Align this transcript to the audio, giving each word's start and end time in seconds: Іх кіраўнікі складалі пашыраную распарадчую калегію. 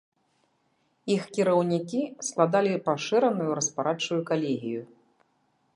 Іх 1.15 1.23
кіраўнікі 1.35 2.01
складалі 2.29 2.73
пашыраную 2.89 3.51
распарадчую 3.61 4.21
калегію. 4.33 4.83